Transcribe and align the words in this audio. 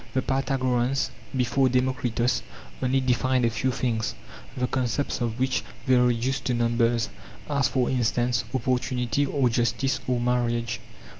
The 0.15 0.23
Pythagoreans 0.23 1.11
(before 1.37 1.69
Demo 1.69 1.93
kritos) 1.93 2.41
only 2.81 2.99
defined 3.01 3.45
a 3.45 3.51
few 3.51 3.71
things, 3.71 4.15
the 4.57 4.65
concepts 4.65 5.21
of 5.21 5.39
which 5.39 5.63
they 5.85 5.93
reduced 5.93 6.43
to 6.45 6.55
numbers, 6.55 7.09
as 7.47 7.67
for 7.67 7.87
instance 7.87 8.43
opportunity 8.51 9.27
or 9.27 9.47
justice 9.47 9.99
or 10.07 10.19
marriage. 10.19 10.79